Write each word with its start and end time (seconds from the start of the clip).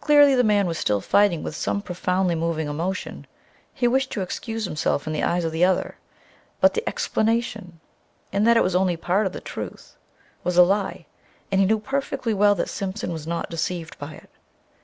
Clearly 0.00 0.36
the 0.36 0.44
man 0.44 0.68
was 0.68 0.78
still 0.78 1.00
fighting 1.00 1.42
with 1.42 1.56
some 1.56 1.82
profoundly 1.82 2.36
moving 2.36 2.68
emotion. 2.68 3.26
He 3.72 3.88
wished 3.88 4.12
to 4.12 4.20
excuse 4.22 4.64
himself 4.64 5.08
in 5.08 5.12
the 5.12 5.24
eyes 5.24 5.44
of 5.44 5.50
the 5.50 5.64
other. 5.64 5.96
But 6.60 6.74
the 6.74 6.88
explanation, 6.88 7.80
in 8.30 8.44
that 8.44 8.56
it 8.56 8.62
was 8.62 8.76
only 8.76 8.94
a 8.94 8.96
part 8.96 9.26
of 9.26 9.32
the 9.32 9.40
truth, 9.40 9.96
was 10.44 10.56
a 10.56 10.62
lie, 10.62 11.06
and 11.50 11.60
he 11.60 11.66
knew 11.66 11.80
perfectly 11.80 12.32
well 12.32 12.54
that 12.54 12.68
Simpson 12.68 13.12
was 13.12 13.26
not 13.26 13.50
deceived 13.50 13.98
by 13.98 14.12
it. 14.14 14.30